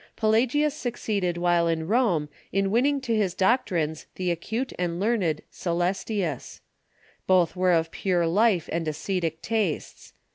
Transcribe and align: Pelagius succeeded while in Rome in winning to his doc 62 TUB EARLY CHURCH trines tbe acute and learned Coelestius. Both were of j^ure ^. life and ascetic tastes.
Pelagius 0.15 0.75
succeeded 0.75 1.37
while 1.37 1.67
in 1.67 1.87
Rome 1.87 2.27
in 2.51 2.71
winning 2.71 3.01
to 3.01 3.15
his 3.15 3.35
doc 3.35 3.69
62 3.69 3.69
TUB 3.69 3.71
EARLY 3.71 3.87
CHURCH 3.87 3.97
trines 3.99 4.05
tbe 4.15 4.31
acute 4.33 4.73
and 4.79 4.99
learned 4.99 5.41
Coelestius. 5.53 6.61
Both 7.27 7.55
were 7.55 7.71
of 7.73 7.91
j^ure 7.91 8.25
^. 8.27 8.33
life 8.33 8.67
and 8.71 8.87
ascetic 8.87 9.43
tastes. 9.43 10.13